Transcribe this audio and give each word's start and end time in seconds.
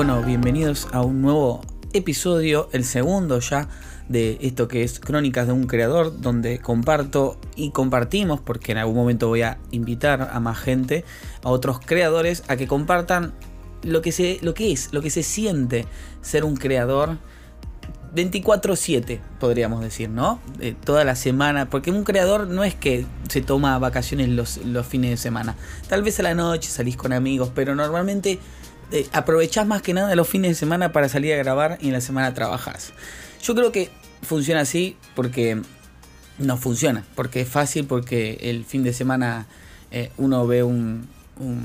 Bueno, 0.00 0.22
bienvenidos 0.22 0.88
a 0.92 1.02
un 1.02 1.20
nuevo 1.20 1.60
episodio, 1.92 2.70
el 2.72 2.86
segundo 2.86 3.38
ya 3.40 3.68
de 4.08 4.38
esto 4.40 4.66
que 4.66 4.82
es 4.82 4.98
Crónicas 4.98 5.46
de 5.46 5.52
un 5.52 5.66
Creador, 5.66 6.22
donde 6.22 6.58
comparto 6.58 7.38
y 7.54 7.70
compartimos, 7.70 8.40
porque 8.40 8.72
en 8.72 8.78
algún 8.78 8.94
momento 8.94 9.28
voy 9.28 9.42
a 9.42 9.58
invitar 9.72 10.30
a 10.32 10.40
más 10.40 10.58
gente, 10.58 11.04
a 11.44 11.50
otros 11.50 11.80
creadores, 11.84 12.44
a 12.48 12.56
que 12.56 12.66
compartan 12.66 13.34
lo 13.82 14.00
que, 14.00 14.10
se, 14.10 14.38
lo 14.40 14.54
que 14.54 14.72
es, 14.72 14.88
lo 14.94 15.02
que 15.02 15.10
se 15.10 15.22
siente 15.22 15.84
ser 16.22 16.44
un 16.44 16.56
creador 16.56 17.18
24/7, 18.14 19.20
podríamos 19.38 19.82
decir, 19.82 20.08
¿no? 20.08 20.40
toda 20.82 21.04
la 21.04 21.14
semana, 21.14 21.68
porque 21.68 21.90
un 21.90 22.04
creador 22.04 22.46
no 22.46 22.64
es 22.64 22.74
que 22.74 23.04
se 23.28 23.42
toma 23.42 23.78
vacaciones 23.78 24.30
los, 24.30 24.64
los 24.64 24.86
fines 24.86 25.10
de 25.10 25.16
semana, 25.18 25.56
tal 25.90 26.02
vez 26.02 26.18
a 26.20 26.22
la 26.22 26.34
noche 26.34 26.70
salís 26.70 26.96
con 26.96 27.12
amigos, 27.12 27.52
pero 27.54 27.74
normalmente 27.74 28.40
eh, 28.92 29.06
aprovechás 29.12 29.66
más 29.66 29.82
que 29.82 29.94
nada 29.94 30.14
los 30.16 30.28
fines 30.28 30.50
de 30.50 30.54
semana 30.54 30.92
para 30.92 31.08
salir 31.08 31.32
a 31.34 31.36
grabar 31.36 31.78
y 31.80 31.88
en 31.88 31.92
la 31.92 32.00
semana 32.00 32.34
trabajás. 32.34 32.92
Yo 33.42 33.54
creo 33.54 33.72
que 33.72 33.90
funciona 34.22 34.60
así 34.60 34.96
porque 35.14 35.60
no 36.38 36.56
funciona, 36.56 37.04
porque 37.14 37.42
es 37.42 37.48
fácil, 37.48 37.86
porque 37.86 38.38
el 38.42 38.64
fin 38.64 38.82
de 38.82 38.92
semana 38.92 39.46
eh, 39.90 40.10
uno 40.16 40.46
ve 40.46 40.62
un, 40.62 41.08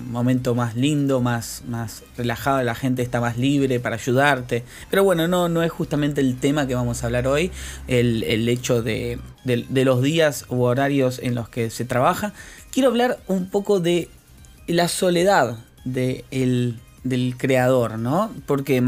momento 0.10 0.56
más 0.56 0.78
lindo, 0.78 1.20
más, 1.20 1.64
más 1.68 2.04
relajado, 2.16 2.64
la 2.64 2.76
gente 2.76 3.02
está 3.02 3.20
más 3.20 3.38
libre 3.38 3.82
para 3.82 3.98
ayudarte. 3.98 4.64
Pero 4.90 5.04
bueno, 5.04 5.28
no, 5.28 5.50
no 5.50 5.64
es 5.64 5.72
justamente 5.72 6.22
el 6.22 6.38
tema 6.38 6.66
que 6.66 6.76
vamos 6.76 7.04
a 7.04 7.08
hablar 7.08 7.28
hoy, 7.28 7.52
el, 7.90 8.48
hecho 8.48 8.82
de, 8.82 9.20
los 9.44 10.02
días 10.02 10.46
u 10.48 10.62
horarios 10.62 11.20
en 11.22 11.36
los 11.36 11.50
que 11.50 11.70
se 11.70 11.84
trabaja. 11.84 12.32
Quiero 12.72 12.88
hablar 12.88 13.20
un 13.28 13.50
poco 13.50 13.82
de 13.82 14.08
la 14.66 14.88
soledad 14.88 15.58
del 15.84 16.80
creador, 17.38 17.98
¿no? 18.00 18.31
Porque 18.45 18.84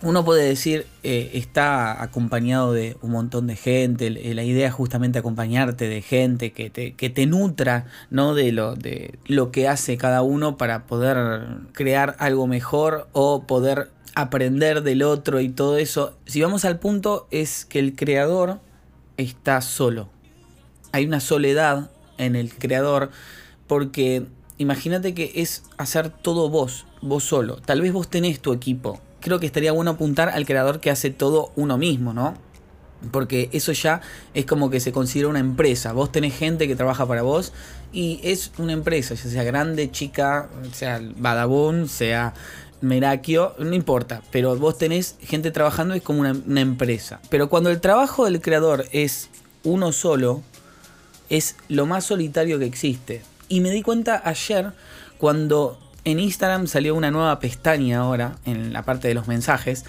uno 0.00 0.24
puede 0.24 0.46
decir, 0.46 0.86
eh, 1.02 1.30
está 1.34 2.00
acompañado 2.02 2.72
de 2.72 2.96
un 3.02 3.10
montón 3.10 3.48
de 3.48 3.56
gente, 3.56 4.10
la 4.10 4.44
idea 4.44 4.68
es 4.68 4.74
justamente 4.74 5.18
acompañarte 5.18 5.88
de 5.88 6.02
gente 6.02 6.52
que 6.52 6.70
te, 6.70 6.94
que 6.94 7.10
te 7.10 7.26
nutra 7.26 7.86
¿no? 8.10 8.34
de, 8.34 8.52
lo, 8.52 8.76
de 8.76 9.18
lo 9.26 9.50
que 9.50 9.66
hace 9.66 9.96
cada 9.96 10.22
uno 10.22 10.56
para 10.56 10.86
poder 10.86 11.46
crear 11.72 12.14
algo 12.20 12.46
mejor 12.46 13.08
o 13.12 13.42
poder 13.42 13.90
aprender 14.14 14.82
del 14.82 15.02
otro 15.02 15.40
y 15.40 15.48
todo 15.48 15.78
eso. 15.78 16.16
Si 16.26 16.40
vamos 16.40 16.64
al 16.64 16.78
punto 16.78 17.26
es 17.32 17.64
que 17.64 17.80
el 17.80 17.96
creador 17.96 18.60
está 19.16 19.60
solo. 19.60 20.08
Hay 20.92 21.06
una 21.06 21.20
soledad 21.20 21.90
en 22.18 22.36
el 22.36 22.54
creador 22.54 23.10
porque 23.66 24.26
imagínate 24.58 25.14
que 25.14 25.32
es 25.36 25.64
hacer 25.76 26.10
todo 26.10 26.50
vos, 26.50 26.86
vos 27.00 27.24
solo. 27.24 27.56
Tal 27.56 27.80
vez 27.80 27.92
vos 27.92 28.08
tenés 28.08 28.40
tu 28.40 28.52
equipo, 28.52 29.00
creo 29.20 29.40
que 29.40 29.46
estaría 29.46 29.72
bueno 29.72 29.92
apuntar 29.92 30.28
al 30.28 30.46
creador 30.46 30.80
que 30.80 30.90
hace 30.90 31.10
todo 31.10 31.52
uno 31.56 31.78
mismo, 31.78 32.12
¿no? 32.12 32.34
Porque 33.12 33.48
eso 33.52 33.72
ya 33.72 34.00
es 34.34 34.44
como 34.44 34.70
que 34.70 34.80
se 34.80 34.90
considera 34.90 35.28
una 35.28 35.38
empresa. 35.38 35.92
Vos 35.92 36.10
tenés 36.10 36.36
gente 36.36 36.66
que 36.66 36.74
trabaja 36.74 37.06
para 37.06 37.22
vos 37.22 37.52
y 37.92 38.20
es 38.22 38.52
una 38.58 38.72
empresa, 38.72 39.14
ya 39.14 39.30
sea 39.30 39.44
grande, 39.44 39.90
chica, 39.90 40.48
sea 40.72 41.00
Badabun, 41.16 41.88
sea 41.88 42.34
Merakio, 42.80 43.54
no 43.58 43.74
importa, 43.74 44.22
pero 44.30 44.56
vos 44.56 44.78
tenés 44.78 45.16
gente 45.20 45.50
trabajando, 45.50 45.94
es 45.94 46.02
como 46.02 46.20
una, 46.20 46.60
empresa. 46.60 47.20
Pero 47.28 47.48
cuando 47.48 47.70
el 47.70 47.80
trabajo 47.80 48.24
del 48.24 48.40
creador 48.40 48.86
es 48.92 49.30
uno 49.64 49.92
solo, 49.92 50.42
es 51.28 51.56
lo 51.68 51.86
más 51.86 52.04
solitario 52.04 52.58
que 52.58 52.66
existe. 52.66 53.22
Y 53.48 53.60
me 53.60 53.70
di 53.70 53.82
cuenta 53.82 54.20
ayer 54.24 54.72
cuando 55.18 55.78
en 56.04 56.20
Instagram 56.20 56.66
salió 56.66 56.94
una 56.94 57.10
nueva 57.10 57.38
pestaña 57.38 58.00
ahora 58.00 58.36
en 58.44 58.72
la 58.72 58.82
parte 58.82 59.08
de 59.08 59.14
los 59.14 59.26
mensajes. 59.28 59.84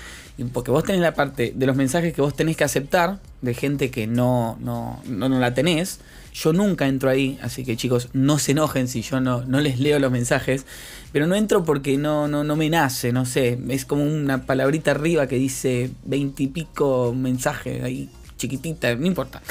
Porque 0.53 0.71
vos 0.71 0.83
tenés 0.85 1.01
la 1.01 1.13
parte 1.13 1.51
de 1.53 1.65
los 1.65 1.75
mensajes 1.75 2.13
que 2.13 2.21
vos 2.21 2.33
tenés 2.33 2.55
que 2.55 2.63
aceptar 2.63 3.19
de 3.41 3.53
gente 3.53 3.91
que 3.91 4.07
no, 4.07 4.57
no, 4.61 5.01
no, 5.05 5.27
la 5.27 5.53
tenés. 5.53 5.99
Yo 6.33 6.53
nunca 6.53 6.87
entro 6.87 7.09
ahí, 7.09 7.37
así 7.41 7.65
que 7.65 7.75
chicos, 7.75 8.09
no 8.13 8.39
se 8.39 8.51
enojen 8.51 8.87
si 8.87 9.01
yo 9.01 9.19
no, 9.19 9.43
no 9.43 9.59
les 9.59 9.79
leo 9.79 9.99
los 9.99 10.11
mensajes. 10.11 10.65
Pero 11.11 11.27
no 11.27 11.35
entro 11.35 11.65
porque 11.65 11.97
no, 11.97 12.29
no, 12.29 12.45
no 12.45 12.55
me 12.55 12.69
nace, 12.69 13.11
no 13.11 13.25
sé. 13.25 13.59
Es 13.67 13.85
como 13.85 14.03
una 14.05 14.45
palabrita 14.45 14.91
arriba 14.91 15.27
que 15.27 15.35
dice 15.35 15.91
veintipico 16.05 17.13
mensajes 17.13 17.83
ahí 17.83 18.09
chiquitita, 18.37 18.95
no 18.95 19.05
importa. 19.05 19.41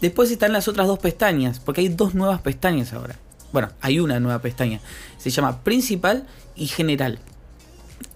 Después 0.00 0.30
están 0.30 0.52
las 0.52 0.68
otras 0.68 0.86
dos 0.86 0.98
pestañas, 1.00 1.58
porque 1.58 1.80
hay 1.80 1.88
dos 1.88 2.14
nuevas 2.14 2.40
pestañas 2.42 2.92
ahora. 2.92 3.16
Bueno, 3.54 3.70
hay 3.80 4.00
una 4.00 4.18
nueva 4.18 4.40
pestaña. 4.40 4.80
Se 5.16 5.30
llama 5.30 5.62
principal 5.62 6.26
y 6.56 6.66
general. 6.66 7.20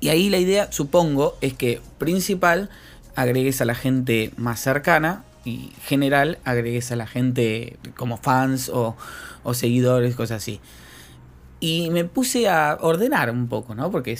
Y 0.00 0.08
ahí 0.08 0.30
la 0.30 0.38
idea, 0.38 0.72
supongo, 0.72 1.38
es 1.40 1.54
que 1.54 1.80
principal 1.96 2.70
agregues 3.14 3.60
a 3.60 3.64
la 3.64 3.76
gente 3.76 4.32
más 4.36 4.58
cercana 4.58 5.22
y 5.44 5.70
general 5.84 6.38
agregues 6.42 6.90
a 6.90 6.96
la 6.96 7.06
gente 7.06 7.76
como 7.96 8.16
fans 8.16 8.68
o, 8.68 8.96
seguidores, 9.52 10.16
cosas 10.16 10.42
así. 10.42 10.58
Y 11.60 11.90
me 11.90 12.04
puse 12.04 12.48
a 12.48 12.76
ordenar 12.80 13.30
un 13.30 13.46
poco, 13.46 13.76
¿no? 13.76 13.92
Porque 13.92 14.18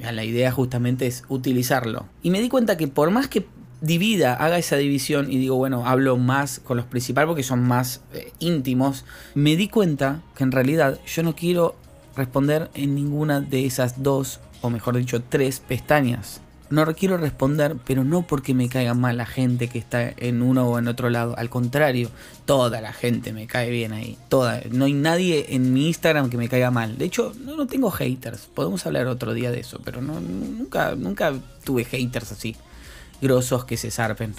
la 0.00 0.24
idea 0.24 0.50
justamente 0.50 1.06
es 1.06 1.24
utilizarlo. 1.28 2.06
Y 2.22 2.30
me 2.30 2.40
di 2.40 2.48
cuenta 2.48 2.78
que 2.78 2.88
por 2.88 3.10
más 3.10 3.28
que 3.28 3.46
divida, 3.80 4.34
haga 4.34 4.58
esa 4.58 4.76
división 4.76 5.30
y 5.30 5.38
digo, 5.38 5.56
bueno, 5.56 5.86
hablo 5.86 6.16
más 6.16 6.60
con 6.60 6.76
los 6.76 6.86
principales 6.86 7.28
porque 7.28 7.42
son 7.42 7.62
más 7.62 8.00
eh, 8.12 8.32
íntimos, 8.38 9.04
me 9.34 9.56
di 9.56 9.68
cuenta 9.68 10.22
que 10.36 10.44
en 10.44 10.52
realidad 10.52 10.98
yo 11.06 11.22
no 11.22 11.34
quiero 11.34 11.76
responder 12.16 12.70
en 12.74 12.94
ninguna 12.94 13.40
de 13.40 13.66
esas 13.66 14.02
dos, 14.02 14.40
o 14.60 14.70
mejor 14.70 14.96
dicho, 14.96 15.22
tres 15.22 15.60
pestañas. 15.60 16.40
No 16.70 16.84
quiero 16.94 17.16
responder, 17.16 17.76
pero 17.86 18.04
no 18.04 18.26
porque 18.26 18.52
me 18.52 18.68
caiga 18.68 18.92
mal 18.92 19.16
la 19.16 19.24
gente 19.24 19.68
que 19.68 19.78
está 19.78 20.12
en 20.18 20.42
uno 20.42 20.68
o 20.68 20.78
en 20.78 20.86
otro 20.86 21.08
lado. 21.08 21.34
Al 21.38 21.48
contrario, 21.48 22.10
toda 22.44 22.82
la 22.82 22.92
gente 22.92 23.32
me 23.32 23.46
cae 23.46 23.70
bien 23.70 23.94
ahí. 23.94 24.18
Toda. 24.28 24.60
No 24.70 24.84
hay 24.84 24.92
nadie 24.92 25.46
en 25.54 25.72
mi 25.72 25.86
Instagram 25.86 26.28
que 26.28 26.36
me 26.36 26.50
caiga 26.50 26.70
mal. 26.70 26.98
De 26.98 27.06
hecho, 27.06 27.32
no, 27.42 27.56
no 27.56 27.66
tengo 27.66 27.90
haters. 27.90 28.50
Podemos 28.52 28.84
hablar 28.84 29.06
otro 29.06 29.32
día 29.32 29.50
de 29.50 29.60
eso, 29.60 29.80
pero 29.82 30.02
no, 30.02 30.20
nunca, 30.20 30.94
nunca 30.94 31.32
tuve 31.64 31.86
haters 31.86 32.32
así 32.32 32.54
grosos 33.20 33.64
que 33.64 33.76
se 33.76 33.90
zarpen. 33.90 34.34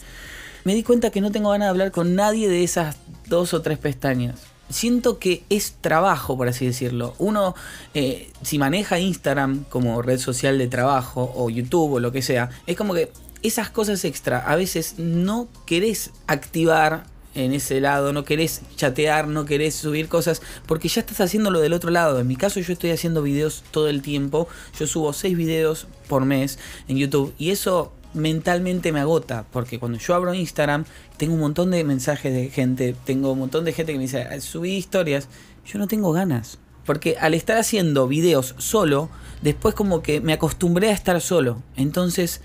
Me 0.64 0.76
di 0.76 0.84
cuenta 0.84 1.10
que 1.10 1.22
no 1.22 1.32
tengo 1.32 1.52
ganas 1.52 1.68
de 1.68 1.70
hablar 1.70 1.92
con 1.92 2.16
nadie 2.16 2.50
de 2.50 2.64
esas 2.64 2.98
dos 3.28 3.54
o 3.54 3.62
tres 3.62 3.78
pestañas. 3.78 4.42
Siento 4.70 5.18
que 5.18 5.44
es 5.50 5.76
trabajo, 5.82 6.38
por 6.38 6.48
así 6.48 6.66
decirlo. 6.66 7.16
Uno, 7.18 7.56
eh, 7.94 8.32
si 8.44 8.60
maneja 8.60 9.00
Instagram 9.00 9.64
como 9.70 10.02
red 10.02 10.20
social 10.20 10.58
de 10.58 10.68
trabajo, 10.68 11.34
o 11.36 11.50
YouTube, 11.50 11.94
o 11.94 12.00
lo 12.00 12.12
que 12.12 12.22
sea, 12.22 12.50
es 12.68 12.78
como 12.78 12.94
que 12.94 13.12
esas 13.42 13.70
cosas 13.70 14.04
extra 14.06 14.40
a 14.40 14.56
veces 14.56 14.96
no 14.98 15.48
querés 15.66 16.12
activar 16.28 17.06
en 17.36 17.54
ese 17.54 17.80
lado, 17.80 18.12
no 18.12 18.26
querés 18.26 18.62
chatear, 18.76 19.28
no 19.28 19.46
querés 19.46 19.76
subir 19.76 20.08
cosas, 20.08 20.42
porque 20.66 20.88
ya 20.88 21.02
estás 21.02 21.22
haciendo 21.22 21.52
lo 21.52 21.60
del 21.60 21.74
otro 21.74 21.90
lado. 21.90 22.20
En 22.20 22.28
mi 22.28 22.36
caso 22.36 22.60
yo 22.60 22.74
estoy 22.74 22.92
haciendo 22.92 23.22
videos 23.22 23.64
todo 23.72 23.88
el 23.88 24.02
tiempo, 24.02 24.48
yo 24.78 24.88
subo 24.88 25.14
6 25.14 25.38
videos 25.38 25.88
por 26.08 26.26
mes 26.26 26.60
en 26.88 26.98
YouTube 26.98 27.34
y 27.38 27.52
eso 27.52 27.94
mentalmente 28.14 28.92
me 28.92 29.00
agota, 29.00 29.46
porque 29.52 29.80
cuando 29.80 29.98
yo 29.98 30.16
abro 30.16 30.34
Instagram 30.34 30.86
tengo 31.18 31.34
un 31.34 31.40
montón 31.40 31.72
de 31.72 31.84
mensajes 31.84 32.34
de 32.34 32.50
gente, 32.50 32.96
tengo 33.06 33.32
un 33.32 33.40
montón 33.40 33.66
de 33.66 33.74
gente 33.74 33.92
que 33.92 33.98
me 33.98 34.06
dice, 34.06 34.42
subí 34.42 34.76
historias, 34.76 35.28
yo 35.66 35.80
no 35.80 35.88
tengo 35.88 36.12
ganas, 36.12 36.58
porque 36.86 37.18
al 37.20 37.34
estar 37.34 37.58
haciendo 37.58 38.08
videos 38.08 38.56
solo, 38.58 39.10
después 39.42 39.76
como 39.76 40.02
que 40.02 40.22
me 40.22 40.34
acostumbré 40.34 40.90
a 40.90 40.94
estar 40.94 41.20
solo, 41.22 41.62
entonces 41.76 42.42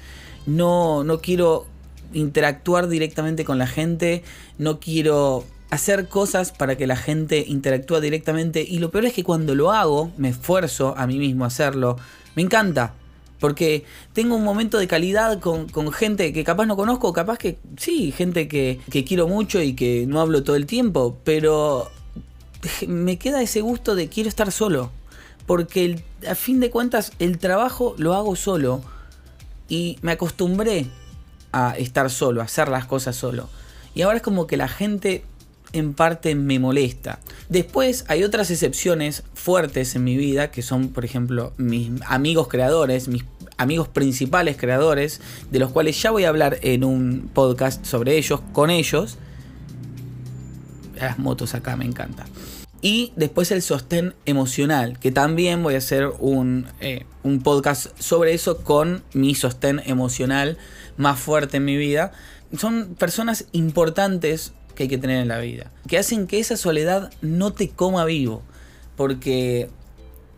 no, 0.46 1.04
no 1.04 1.20
quiero 1.20 1.66
interactuar 2.12 2.88
directamente 2.88 3.44
con 3.44 3.58
la 3.58 3.66
gente, 3.66 4.22
no 4.58 4.78
quiero 4.80 5.44
hacer 5.70 6.08
cosas 6.08 6.52
para 6.52 6.76
que 6.76 6.86
la 6.86 6.96
gente 6.96 7.44
interactúe 7.48 8.00
directamente 8.00 8.62
y 8.62 8.78
lo 8.78 8.90
peor 8.90 9.06
es 9.06 9.12
que 9.12 9.24
cuando 9.24 9.54
lo 9.54 9.72
hago, 9.72 10.12
me 10.16 10.28
esfuerzo 10.28 10.94
a 10.96 11.06
mí 11.06 11.18
mismo 11.18 11.44
a 11.44 11.48
hacerlo, 11.48 11.96
me 12.36 12.42
encanta, 12.42 12.94
porque 13.44 13.84
tengo 14.14 14.36
un 14.36 14.42
momento 14.42 14.78
de 14.78 14.88
calidad 14.88 15.38
con, 15.38 15.68
gente 15.92 16.32
que 16.32 16.44
capaz 16.44 16.64
no 16.64 16.76
conozco, 16.76 17.12
capaz 17.12 17.36
que 17.36 17.58
sí, 17.76 18.10
gente 18.10 18.48
que, 18.48 18.80
quiero 19.06 19.28
mucho 19.28 19.60
y 19.60 19.74
que 19.74 20.06
no 20.06 20.22
hablo 20.22 20.42
todo 20.42 20.56
el 20.56 20.64
tiempo, 20.64 21.18
pero 21.24 21.90
me 22.88 23.18
queda 23.18 23.42
ese 23.42 23.60
gusto 23.60 23.94
de 23.94 24.08
quiero 24.08 24.30
estar 24.30 24.50
solo. 24.50 24.92
Porque 25.44 26.02
a 26.26 26.34
fin 26.34 26.58
de 26.58 26.70
cuentas 26.70 27.12
el 27.18 27.36
trabajo 27.36 27.94
lo 27.98 28.14
hago 28.14 28.34
solo 28.34 28.80
y 29.68 29.98
me 30.00 30.12
acostumbré 30.12 30.86
a 31.52 31.76
estar 31.76 32.08
solo, 32.08 32.40
a 32.40 32.44
hacer 32.44 32.70
las 32.70 32.86
cosas 32.86 33.14
solo. 33.14 33.50
Y 33.94 34.00
ahora 34.00 34.16
es 34.16 34.22
como 34.22 34.46
que 34.46 34.56
la 34.56 34.68
gente 34.68 35.22
en 35.74 35.92
parte 35.92 36.34
me 36.34 36.58
molesta. 36.58 37.20
Después 37.48 38.04
hay 38.08 38.24
otras 38.24 38.50
excepciones 38.50 39.24
fuertes 39.34 39.94
en 39.96 40.04
mi 40.04 40.16
vida, 40.16 40.50
que 40.50 40.62
son, 40.62 40.88
por 40.88 41.04
ejemplo, 41.04 41.52
mis 41.56 41.90
amigos 42.06 42.48
creadores, 42.48 43.08
mis 43.08 43.24
amigos 43.58 43.88
principales 43.88 44.56
creadores, 44.56 45.20
de 45.50 45.58
los 45.58 45.70
cuales 45.70 46.00
ya 46.00 46.10
voy 46.10 46.24
a 46.24 46.28
hablar 46.28 46.58
en 46.62 46.84
un 46.84 47.28
podcast 47.34 47.84
sobre 47.84 48.16
ellos, 48.16 48.40
con 48.52 48.70
ellos. 48.70 49.18
Las 50.96 51.18
motos 51.18 51.54
acá 51.54 51.76
me 51.76 51.84
encanta. 51.84 52.24
Y 52.80 53.12
después 53.16 53.50
el 53.50 53.62
sostén 53.62 54.14
emocional, 54.26 54.98
que 54.98 55.10
también 55.10 55.62
voy 55.62 55.74
a 55.74 55.78
hacer 55.78 56.06
un, 56.18 56.66
eh, 56.80 57.04
un 57.22 57.42
podcast 57.42 57.98
sobre 57.98 58.34
eso 58.34 58.58
con 58.58 59.02
mi 59.12 59.34
sostén 59.34 59.80
emocional 59.86 60.58
más 60.96 61.18
fuerte 61.18 61.56
en 61.56 61.64
mi 61.64 61.76
vida. 61.76 62.12
Son 62.56 62.94
personas 62.94 63.46
importantes 63.52 64.52
que 64.74 64.84
hay 64.84 64.88
que 64.88 64.98
tener 64.98 65.20
en 65.20 65.28
la 65.28 65.38
vida, 65.38 65.70
que 65.88 65.98
hacen 65.98 66.26
que 66.26 66.40
esa 66.40 66.56
soledad 66.56 67.10
no 67.20 67.52
te 67.52 67.68
coma 67.68 68.04
vivo, 68.04 68.42
porque 68.96 69.68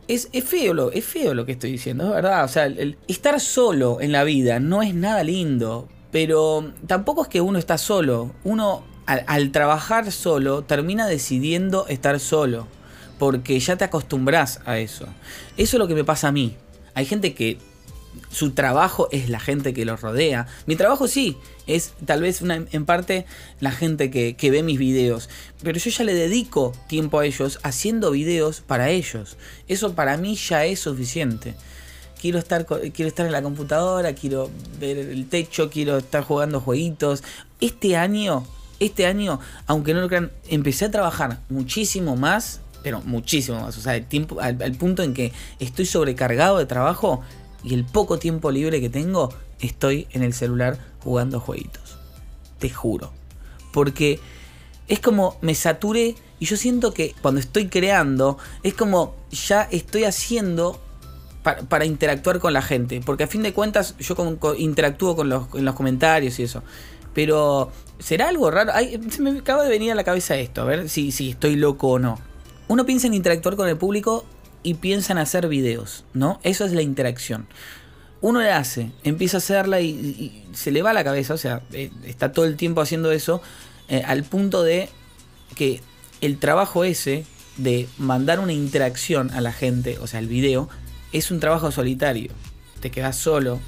es, 0.09 0.29
feo 0.44 0.75
lo, 0.75 0.93
es 0.93 1.05
feo 1.05 1.35
lo 1.35 1.47
que 1.47 1.53
estoy 1.53 1.73
diciendo, 1.73 2.05
es 2.05 2.11
verdad. 2.11 2.44
O 2.44 2.49
sea, 2.49 2.69
estar 3.09 3.41
solo 3.41 4.00
en 4.00 4.12
la 4.12 4.25
vida 4.25 4.61
no 4.61 4.83
es 4.83 4.94
nada 4.94 5.23
lindo. 5.23 5.88
Pero 6.12 6.73
tampoco 6.87 7.23
es 7.23 7.29
que 7.29 7.41
uno 7.41 7.59
está 7.59 7.79
solo. 7.79 8.33
Uno 8.44 8.85
al, 9.06 9.50
trabajar 9.53 10.11
solo 10.12 10.62
termina 10.62 11.06
decidiendo 11.06 11.87
estar 11.88 12.21
solo. 12.21 12.69
Porque 13.19 13.59
ya 13.59 13.77
te 13.77 13.85
acostumbras 13.85 14.61
a 14.67 14.79
eso. 14.79 15.06
Eso 15.56 15.77
es 15.77 15.79
lo 15.79 15.88
que 15.88 15.94
me 15.94 16.05
pasa 16.05 16.29
a 16.29 16.33
mí. 16.33 16.56
Hay 16.94 17.06
gente 17.06 17.35
que 17.35 17.59
su 18.31 18.53
trabajo 18.53 19.09
es 19.13 19.29
la 19.29 19.41
gente 19.41 19.75
que 19.75 19.85
los 19.85 20.01
rodea. 20.01 20.47
Mi 20.67 20.77
trabajo 20.77 21.09
sí, 21.09 21.37
es 21.67 21.93
tal 22.05 22.23
vez 22.23 22.43
en 22.43 22.87
parte 22.87 23.27
la 23.61 23.71
gente 23.71 24.11
que, 24.11 24.51
ve 24.51 24.63
mis 24.63 24.79
videos. 24.79 25.29
Pero 25.63 25.79
yo 25.79 25.91
ya 25.91 26.05
le 26.05 26.15
dedico 26.15 26.73
tiempo 26.89 27.19
a 27.19 27.27
ellos 27.27 27.59
haciendo 27.63 28.11
videos 28.11 28.61
para 28.61 28.91
ellos. 28.91 29.37
Eso 29.69 29.95
para 29.95 30.17
mí 30.17 30.37
ya 30.37 30.65
es 30.65 30.81
suficiente. 30.81 31.55
Quiero 32.21 32.39
estar, 32.39 32.67
quiero 32.67 33.09
estar 33.09 33.27
en 33.27 33.33
la 33.33 33.43
computadora, 33.43 34.15
quiero 34.15 34.51
ver 34.81 34.99
el 34.99 35.29
techo, 35.29 35.71
quiero 35.71 35.99
estar 35.99 36.25
jugando 36.25 36.61
jueguitos. 36.61 37.23
Este 37.61 37.97
año, 37.97 38.47
este 38.81 39.07
año, 39.07 39.41
aunque 39.67 39.95
no 39.95 40.01
lo 40.01 40.09
crean, 40.09 40.31
empecé 40.49 40.87
a 40.87 40.91
trabajar 40.91 41.41
muchísimo 41.49 42.17
más 42.17 42.61
pero 42.87 43.03
muchísimo 43.03 43.61
más. 43.61 43.77
O 43.79 43.81
sea, 43.81 43.97
el 43.97 44.07
tiempo, 44.07 44.41
al, 44.41 44.55
punto 44.79 45.03
en 45.03 45.12
que 45.12 45.33
estoy 45.59 45.87
sobrecargado 45.87 46.59
de 46.59 46.67
trabajo 46.67 47.21
y 47.67 47.75
el 47.75 47.85
poco 47.85 48.19
tiempo 48.19 48.53
libre 48.53 48.81
que 48.81 48.89
tengo, 48.89 49.35
estoy 49.61 50.07
en 50.13 50.23
el 50.23 50.33
celular 50.33 50.79
jugando 51.01 51.41
jueguitos. 51.41 51.99
Te 52.61 52.71
juro. 52.71 53.13
Porque 53.73 54.21
es 54.87 55.01
como 55.01 55.37
me 55.41 55.55
saturé 55.57 56.15
y 56.39 56.47
yo 56.47 56.57
siento 56.57 56.95
que 56.95 57.15
cuando 57.21 57.41
estoy 57.41 57.67
creando, 57.69 58.39
es 58.63 58.73
como 58.75 59.17
ya 59.33 59.63
estoy 59.63 60.05
haciendo 60.05 60.81
para, 61.69 61.85
interactuar 61.85 62.39
con 62.39 62.53
la 62.53 62.63
gente. 62.63 63.01
Porque 63.05 63.25
a 63.25 63.27
fin 63.27 63.43
de 63.43 63.53
cuentas 63.53 63.97
yo 63.99 64.15
interactúo 64.59 65.17
con 65.17 65.29
los, 65.29 65.53
en 65.55 65.65
los 65.65 65.75
comentarios 65.75 66.39
y 66.39 66.45
eso. 66.45 66.62
Pero, 67.15 67.73
¿será 67.99 68.29
algo 68.29 68.49
raro? 68.49 68.73
se 69.11 69.23
me 69.23 69.31
acaba 69.31 69.65
de 69.65 69.71
venir 69.71 69.91
a 69.91 69.97
la 69.97 70.05
cabeza 70.05 70.37
esto, 70.37 70.62
a 70.62 70.65
ver 70.65 70.89
si, 70.89 71.11
si 71.11 71.31
estoy 71.31 71.57
loco 71.57 71.89
o 71.89 71.99
no. 71.99 72.21
Uno 72.69 72.87
piensa 72.87 73.09
en 73.09 73.15
interactuar 73.15 73.57
con 73.57 73.69
el 73.69 73.77
público 73.77 74.25
y 74.67 74.75
piensan 74.75 75.17
hacer 75.17 75.47
videos, 75.47 76.05
¿no? 76.13 76.41
Eso 76.43 76.65
es 76.65 76.73
la 76.73 76.83
interacción. 76.83 77.47
Uno 78.21 78.41
le 78.41 78.51
hace, 78.51 78.91
empieza 79.05 79.37
a 79.37 79.39
hacerla 79.39 79.81
y, 79.81 80.45
se 80.55 80.73
le 80.73 80.83
va 80.83 80.93
la 80.93 81.05
cabeza, 81.05 81.35
o 81.35 81.39
sea, 81.39 81.63
eh, 81.73 81.93
está 82.05 82.33
todo 82.33 82.47
el 82.47 82.57
tiempo 82.57 82.81
haciendo 82.81 83.13
eso, 83.13 83.41
eh, 83.89 84.03
al 84.05 84.25
punto 84.25 84.65
de 84.65 84.89
que 85.55 85.83
el 86.21 86.39
trabajo 86.39 86.83
ese 86.83 87.25
de 87.59 87.89
mandar 87.97 88.41
una 88.41 88.53
interacción 88.53 89.31
a 89.31 89.41
la 89.41 89.53
gente, 89.53 89.99
o 90.01 90.09
sea, 90.09 90.19
el 90.19 90.27
video, 90.27 90.69
es 91.12 91.31
un 91.31 91.39
trabajo 91.39 91.71
solitario. 91.71 92.33
Te 92.81 92.91
quedas 92.91 93.15
solo, 93.17 93.61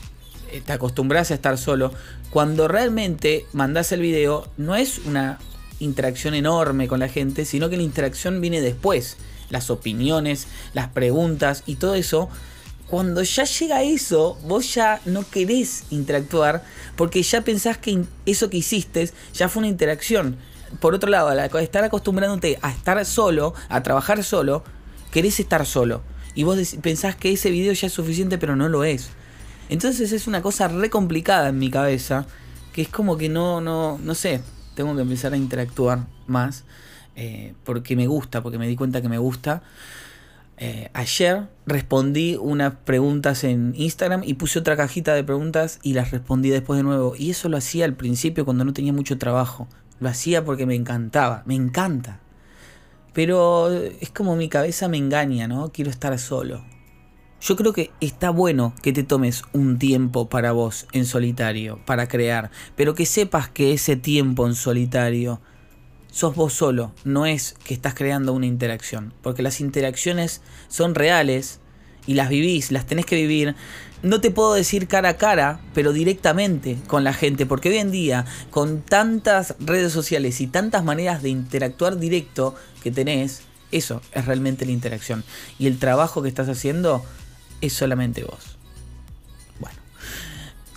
eh, 0.50 0.62
te 0.66 0.72
acostumbras 0.72 1.30
a 1.30 1.34
estar 1.34 1.58
solo. 1.58 1.92
Cuando 2.30 2.66
realmente 2.66 3.46
mandas 3.52 3.92
el 3.92 4.00
video, 4.00 4.50
no 4.56 4.74
es 4.74 4.98
una 5.06 5.38
interacción 5.80 6.34
enorme 6.34 6.88
con 6.88 7.00
la 7.00 7.08
gente, 7.08 7.44
sino 7.44 7.68
que 7.68 7.76
la 7.76 7.82
interacción 7.82 8.40
viene 8.40 8.60
después 8.60 9.16
las 9.50 9.70
opiniones, 9.70 10.46
las 10.74 10.88
preguntas 10.88 11.62
y 11.66 11.76
todo 11.76 11.94
eso, 11.94 12.28
cuando 12.88 13.22
ya 13.22 13.44
llega 13.44 13.82
eso, 13.82 14.38
vos 14.46 14.74
ya 14.74 15.00
no 15.04 15.28
querés 15.28 15.84
interactuar 15.90 16.64
porque 16.96 17.22
ya 17.22 17.42
pensás 17.42 17.76
que 17.76 18.04
eso 18.24 18.48
que 18.48 18.58
hiciste 18.58 19.10
ya 19.34 19.48
fue 19.48 19.60
una 19.60 19.68
interacción. 19.68 20.36
Por 20.80 20.94
otro 20.94 21.10
lado, 21.10 21.28
al 21.28 21.38
estar 21.38 21.84
acostumbrándote 21.84 22.58
a 22.62 22.70
estar 22.70 23.02
solo, 23.04 23.54
a 23.68 23.82
trabajar 23.82 24.24
solo, 24.24 24.64
querés 25.10 25.38
estar 25.40 25.66
solo. 25.66 26.02
Y 26.34 26.44
vos 26.44 26.58
pensás 26.82 27.16
que 27.16 27.32
ese 27.32 27.50
video 27.50 27.72
ya 27.72 27.88
es 27.88 27.92
suficiente, 27.92 28.38
pero 28.38 28.56
no 28.56 28.68
lo 28.68 28.84
es. 28.84 29.10
Entonces 29.68 30.12
es 30.12 30.26
una 30.26 30.40
cosa 30.40 30.68
re 30.68 30.88
complicada 30.88 31.50
en 31.50 31.58
mi 31.58 31.70
cabeza, 31.70 32.26
que 32.72 32.82
es 32.82 32.88
como 32.88 33.18
que 33.18 33.28
no, 33.28 33.60
no, 33.60 33.98
no 34.02 34.14
sé, 34.14 34.40
tengo 34.78 34.94
que 34.94 35.02
empezar 35.02 35.32
a 35.32 35.36
interactuar 35.36 36.06
más. 36.28 36.64
Eh, 37.16 37.54
porque 37.64 37.96
me 37.96 38.06
gusta, 38.06 38.44
porque 38.44 38.58
me 38.58 38.68
di 38.68 38.76
cuenta 38.76 39.02
que 39.02 39.08
me 39.08 39.18
gusta. 39.18 39.64
Eh, 40.56 40.88
ayer 40.94 41.48
respondí 41.66 42.36
unas 42.40 42.74
preguntas 42.84 43.42
en 43.42 43.72
Instagram 43.76 44.22
y 44.24 44.34
puse 44.34 44.60
otra 44.60 44.76
cajita 44.76 45.14
de 45.14 45.24
preguntas 45.24 45.80
y 45.82 45.94
las 45.94 46.12
respondí 46.12 46.50
después 46.50 46.76
de 46.76 46.84
nuevo. 46.84 47.14
Y 47.18 47.30
eso 47.30 47.48
lo 47.48 47.56
hacía 47.56 47.86
al 47.86 47.94
principio 47.94 48.44
cuando 48.44 48.64
no 48.64 48.72
tenía 48.72 48.92
mucho 48.92 49.18
trabajo. 49.18 49.66
Lo 49.98 50.08
hacía 50.08 50.44
porque 50.44 50.64
me 50.64 50.76
encantaba, 50.76 51.42
me 51.44 51.56
encanta. 51.56 52.20
Pero 53.14 53.72
es 53.72 54.10
como 54.10 54.36
mi 54.36 54.48
cabeza 54.48 54.86
me 54.86 54.96
engaña, 54.96 55.48
¿no? 55.48 55.72
Quiero 55.72 55.90
estar 55.90 56.16
solo. 56.20 56.62
Yo 57.40 57.54
creo 57.54 57.72
que 57.72 57.92
está 58.00 58.30
bueno 58.30 58.74
que 58.82 58.92
te 58.92 59.04
tomes 59.04 59.42
un 59.52 59.78
tiempo 59.78 60.28
para 60.28 60.50
vos 60.52 60.86
en 60.92 61.06
solitario, 61.06 61.78
para 61.86 62.08
crear, 62.08 62.50
pero 62.74 62.94
que 62.94 63.06
sepas 63.06 63.48
que 63.48 63.72
ese 63.72 63.94
tiempo 63.94 64.46
en 64.46 64.56
solitario 64.56 65.40
sos 66.10 66.34
vos 66.34 66.52
solo, 66.52 66.92
no 67.04 67.26
es 67.26 67.54
que 67.64 67.74
estás 67.74 67.94
creando 67.94 68.32
una 68.32 68.46
interacción, 68.46 69.14
porque 69.22 69.42
las 69.42 69.60
interacciones 69.60 70.42
son 70.68 70.96
reales 70.96 71.60
y 72.08 72.14
las 72.14 72.28
vivís, 72.28 72.72
las 72.72 72.86
tenés 72.86 73.06
que 73.06 73.14
vivir. 73.14 73.54
No 74.02 74.20
te 74.20 74.30
puedo 74.30 74.54
decir 74.54 74.88
cara 74.88 75.10
a 75.10 75.16
cara, 75.16 75.60
pero 75.74 75.92
directamente 75.92 76.76
con 76.86 77.04
la 77.04 77.12
gente, 77.12 77.46
porque 77.46 77.68
hoy 77.68 77.76
en 77.76 77.92
día, 77.92 78.24
con 78.50 78.80
tantas 78.80 79.54
redes 79.60 79.92
sociales 79.92 80.40
y 80.40 80.46
tantas 80.48 80.82
maneras 80.82 81.22
de 81.22 81.28
interactuar 81.28 81.98
directo 81.98 82.54
que 82.82 82.90
tenés, 82.90 83.42
eso 83.70 84.00
es 84.12 84.24
realmente 84.24 84.64
la 84.64 84.72
interacción. 84.72 85.22
Y 85.58 85.66
el 85.66 85.78
trabajo 85.78 86.22
que 86.22 86.28
estás 86.28 86.48
haciendo 86.48 87.04
es 87.60 87.72
solamente 87.72 88.24
vos. 88.24 88.58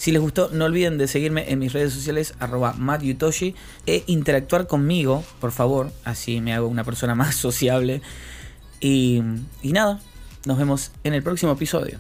Si 0.02 0.12
les 0.12 0.20
gustó, 0.20 0.50
no 0.52 0.66
olviden 0.66 0.98
de 0.98 1.08
seguirme 1.08 1.52
en 1.52 1.60
mis 1.60 1.74
redes 1.74 1.94
sociales, 1.94 2.34
arroba 2.40 2.74
mattyutoshi, 2.74 3.54
e 3.86 4.04
interactuar 4.08 4.66
conmigo, 4.66 5.24
por 5.40 5.52
favor, 5.52 5.92
así 6.06 6.42
me 6.42 6.56
hago 6.56 6.68
una 6.68 6.84
persona 6.84 7.14
más 7.24 7.36
sociable. 7.36 8.02
Y, 8.80 9.22
y 9.62 9.74
nada, 9.74 10.00
nos 10.48 10.58
vemos 10.58 10.92
en 11.04 11.14
el 11.14 11.22
próximo 11.22 11.52
episodio. 11.52 12.00